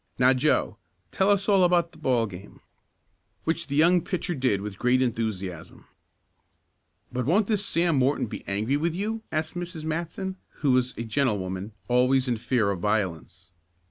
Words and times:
Now, 0.17 0.33
Joe, 0.33 0.77
tell 1.11 1.29
us 1.29 1.47
all 1.47 1.63
about 1.63 1.91
the 1.91 1.99
ball 1.99 2.25
game." 2.25 2.59
Which 3.43 3.67
the 3.67 3.75
young 3.75 4.01
pitcher 4.01 4.33
did 4.33 4.59
with 4.59 4.79
great 4.79 4.99
enthusiasm. 4.99 5.85
"But 7.13 7.27
won't 7.27 7.45
this 7.45 7.63
Sam 7.63 7.97
Morton 7.97 8.25
be 8.25 8.43
angry 8.47 8.77
with 8.77 8.95
you?" 8.95 9.21
asked 9.31 9.53
Mrs. 9.53 9.83
Matson, 9.83 10.37
who 10.65 10.71
was 10.71 10.95
a 10.97 11.03
gentle 11.03 11.37
woman, 11.37 11.73
always 11.87 12.27
in 12.27 12.37
fear 12.37 12.71
of 12.71 12.79
violence. 12.79 13.51